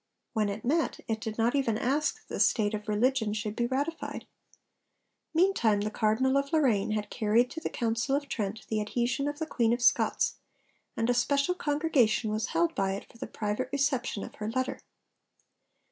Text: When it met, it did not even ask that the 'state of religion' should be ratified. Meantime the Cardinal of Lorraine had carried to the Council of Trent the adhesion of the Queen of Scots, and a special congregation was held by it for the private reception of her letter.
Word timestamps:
When 0.33 0.49
it 0.49 0.65
met, 0.65 0.99
it 1.07 1.21
did 1.21 1.37
not 1.37 1.53
even 1.53 1.77
ask 1.77 2.15
that 2.25 2.33
the 2.33 2.39
'state 2.39 2.73
of 2.73 2.87
religion' 2.89 3.33
should 3.33 3.55
be 3.55 3.67
ratified. 3.67 4.25
Meantime 5.31 5.81
the 5.81 5.91
Cardinal 5.91 6.37
of 6.37 6.51
Lorraine 6.51 6.89
had 6.93 7.11
carried 7.11 7.51
to 7.51 7.59
the 7.59 7.69
Council 7.69 8.15
of 8.15 8.27
Trent 8.27 8.65
the 8.67 8.81
adhesion 8.81 9.27
of 9.27 9.37
the 9.37 9.45
Queen 9.45 9.73
of 9.73 9.81
Scots, 9.83 10.37
and 10.97 11.07
a 11.07 11.13
special 11.13 11.53
congregation 11.53 12.31
was 12.31 12.47
held 12.47 12.73
by 12.73 12.93
it 12.93 13.11
for 13.11 13.19
the 13.19 13.27
private 13.27 13.69
reception 13.71 14.23
of 14.23 14.33
her 14.37 14.49
letter. 14.49 14.79